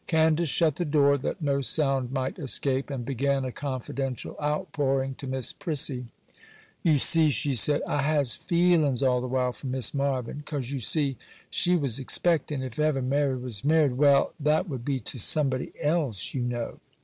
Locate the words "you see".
6.81-7.29